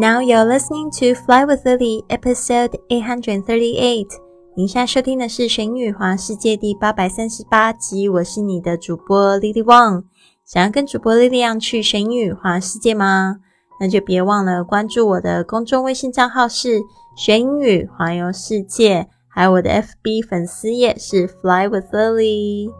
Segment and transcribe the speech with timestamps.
[0.00, 4.08] Now you're listening to Fly with Lily, episode eight hundred thirty-eight.
[4.56, 8.08] 您现在收听的是《神语华世界》第八百三十八集。
[8.08, 10.04] 我是你的主播 Lily Wang。
[10.46, 13.40] 想要跟主播 Lily 一样去神语华世界吗？
[13.78, 16.80] 那就别忘了关注我的公众微信账号是
[17.14, 22.72] “学英语环游世界”，还有我的 FB 粉丝页是 Fly with Lily。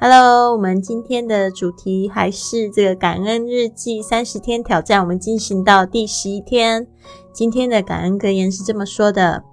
[0.00, 6.86] Hello，我们今天的主题还是这个感恩日记三十天挑战，我们进行到第十一天。
[7.32, 9.44] 今天的感恩格言是这么说的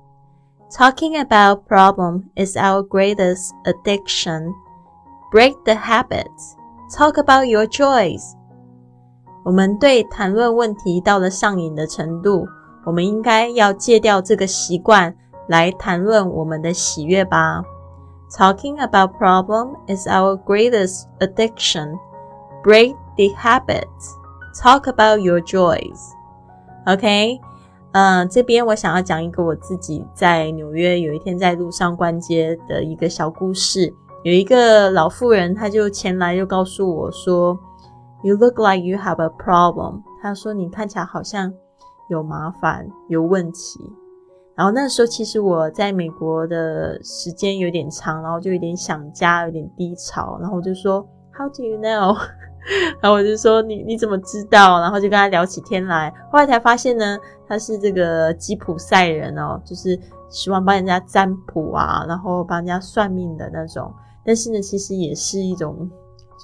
[0.72, 4.52] ：Talking about problem is our greatest addiction.
[5.32, 6.56] Break the habits.
[6.92, 8.34] Talk about your joys.
[9.46, 12.48] 我们对谈论问题到了上瘾的程度，
[12.86, 15.16] 我们应该要戒掉这个习惯，
[15.48, 17.64] 来谈论我们的喜悦吧。
[18.38, 22.00] Talking about problem is our greatest addiction.
[22.64, 23.90] Break the habit.
[24.56, 26.00] Talk about your joys.
[26.86, 27.42] OK，
[27.92, 33.94] 嗯，这边我想要讲一个我自己在纽约有一天在路上逛街的一个小故事。
[34.24, 37.60] 有一个老妇人，她就前来就告诉我说
[38.24, 41.52] ：“You look like you have a problem。”她说：“你看起来好像
[42.08, 43.92] 有麻烦，有问题。”
[44.62, 50.38] 然后那时候其实我在美国的时间有点长，然后就有点想家，有点低潮。
[50.40, 51.04] 然后我就说
[51.36, 52.16] ，How do you know？
[53.02, 54.80] 然后我就说，你你怎么知道？
[54.80, 56.14] 然后就跟他聊起天来。
[56.32, 57.18] 后来才发现呢，
[57.48, 63.92] 他是这个吉普赛人哦，就是喜欢帮人家占卜啊，然后帮人家算命的那种。
[64.24, 65.90] 但是呢，其实也是一种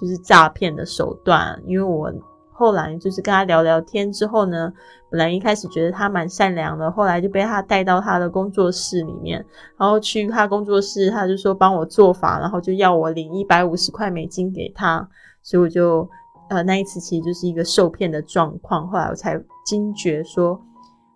[0.01, 2.11] 就是诈骗的手段，因为我。
[2.57, 4.73] 后来就是跟他聊聊天之后呢，
[5.11, 9.45] 本来一开始觉得他蛮善良的，后来就被他带到他的工作室里面，
[9.77, 15.07] 然后去他工作室，他就说帮我做法，然后就要我领一百五十块美金给他，
[15.43, 16.09] 所以我就
[16.49, 20.59] 呃那一次其实就是一个受骗的状况，后来我才惊觉说，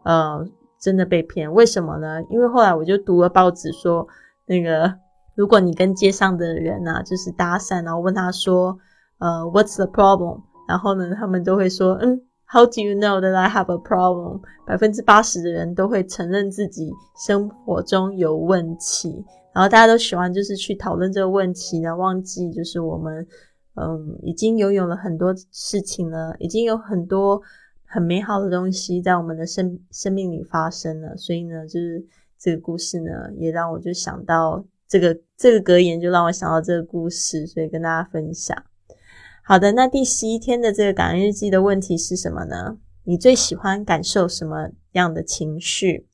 [0.03, 0.45] 呃
[0.80, 2.22] 真的被骗，为什么呢？
[2.30, 4.07] 因为后来我就读了报纸说，
[4.46, 4.94] 那个
[5.35, 8.78] 如果你跟街上的人啊就是搭讪，然后问他说，
[9.18, 10.41] 呃，What's the problem？
[10.71, 14.39] 然后呢，他们都会说，嗯，How do you know that I have a problem？
[14.65, 16.89] 百分之八十的人都会承认自己
[17.27, 19.25] 生活中有问题。
[19.53, 23.27] 然后大家都喜欢就是去讨论这个问题呢，忘记就是我们，
[23.75, 27.41] 嗯，已经拥有了很多事情了，已经有很多
[27.85, 31.17] 很美好的东西在我们的生生命里发生了。
[31.17, 32.01] 所以呢，就是
[32.39, 38.55] 这个故事呢，也让我就想到这个这个格言，就让我想到这个故事，所以跟大家分享。
[39.42, 42.78] 好的，那第十一天的这个感恩日记的问题是什么呢？
[43.04, 46.09] 你最喜欢感受什么样的情绪？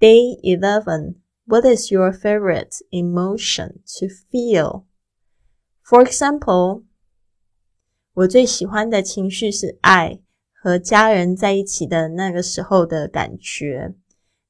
[0.00, 1.14] Day eleven.
[1.44, 4.84] What is your favorite emotion to feel?
[5.84, 6.84] For example,
[8.14, 10.20] 我最喜欢的情绪是爱
[10.52, 13.94] 和家人在一起的那个时候的感觉。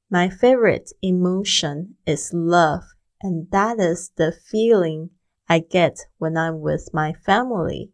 [0.09, 2.83] My favorite emotion is love,
[3.21, 5.11] and that is the feeling
[5.47, 7.91] I get when I'm with my family.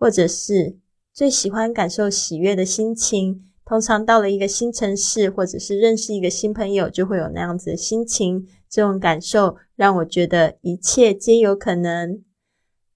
[0.00, 0.78] 或者是
[1.12, 8.48] 最喜欢感受喜悦的心情，通常到了一个新城市，或者是认识一个新朋友，就会有那样子的心情。
[8.66, 12.24] 这种感受让我觉得一切皆有可能。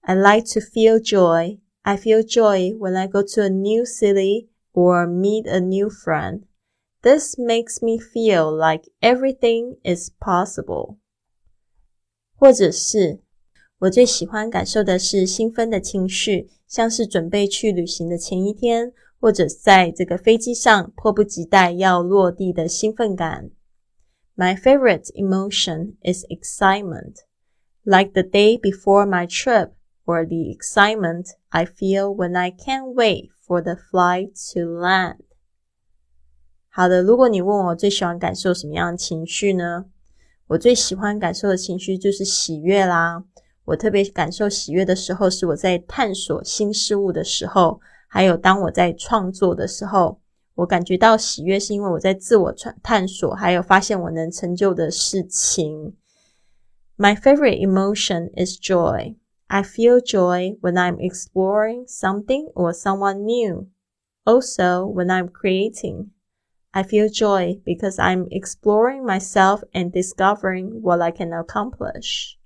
[0.01, 1.59] I like to feel joy.
[1.83, 6.41] I feel joy when I go to a new city or meet a new friend.
[7.03, 10.97] This makes me feel like everything is possible.
[12.35, 13.19] 或者是
[13.79, 16.49] 我最喜欢感受的是兴奋的情绪。
[16.67, 23.51] 像是准备去旅行的前一天，或者在这个飞机上迫不及待要落地的兴奋感。
[24.35, 27.17] My favorite emotion is excitement,
[27.83, 29.73] like the day before my trip,
[30.05, 35.19] or the excitement I feel when I can't wait for the flight to land.
[36.69, 39.85] 好的，如果你问我最喜欢感受什么样的情绪呢？
[40.47, 43.23] 我最喜欢感受的情绪就是喜悦啦。
[43.64, 50.20] 我特别感受喜悦的时候，是我在探索新事物的时候，还有当我在创作的时候，
[50.56, 55.94] 我感觉到喜悦，是因为我在自我探探索，还有发现我能成就的事情。
[56.96, 59.16] My favorite emotion is joy.
[59.46, 63.68] I feel joy when I'm exploring something or someone new.
[64.24, 66.10] Also, when I'm creating,
[66.72, 72.36] I feel joy because I'm exploring myself and discovering what I can accomplish.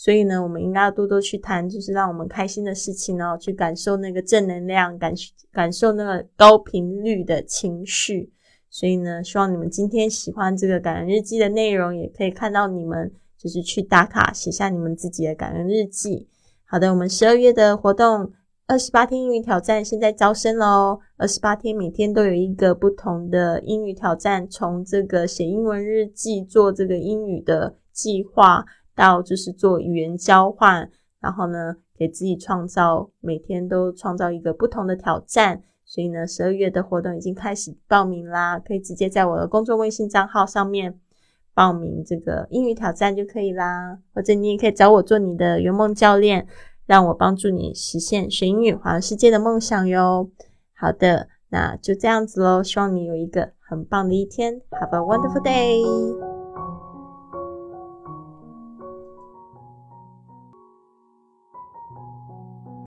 [0.00, 5.12] 所以呢，我们应该要多多去谈，就是让我们开心的事情哦，去感受那个正能量，感
[5.50, 8.30] 感受那个高频率的情绪。
[8.70, 16.28] 所以呢，希望你们今天喜欢这个感恩日记的内容，也可以看到你们就是去打卡写下你们自己的感恩日记。
[16.64, 18.30] 好的，我们十二月的活动
[18.68, 21.00] 二十八天英语挑战现在招生喽！
[21.16, 28.64] 二十八天每天都有一个不同的英语挑战，从这个写英文日记、做这个英语的计划，
[28.98, 30.90] 到就是做语言交换，
[31.20, 35.62] 然后呢，给自己创造每天都创造一个不同的挑战。
[35.84, 40.98] 所以呢，十二月的活动已经开始报名啦，可以直接在我的公众微信账号上面
[41.54, 46.48] 报名这个英语挑战就可以啦，或者你也可以找我做你的圆梦教练。
[46.88, 50.30] 让我帮助你实现学英语环游世界的梦想哟。
[50.74, 52.62] 好的，那就这样子喽。
[52.62, 54.62] 希望你有一个很棒的一天。
[54.70, 56.27] Have a wonderful day.